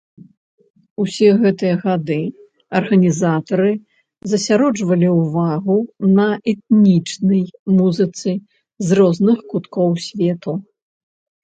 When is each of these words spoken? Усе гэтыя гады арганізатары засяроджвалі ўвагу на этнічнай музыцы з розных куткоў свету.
Усе 1.03 1.27
гэтыя 1.41 1.75
гады 1.83 2.17
арганізатары 2.79 3.73
засяроджвалі 4.33 5.07
ўвагу 5.19 5.77
на 6.17 6.27
этнічнай 6.55 7.47
музыцы 7.77 8.31
з 8.89 9.01
розных 9.03 9.37
куткоў 9.55 9.89
свету. 10.11 10.61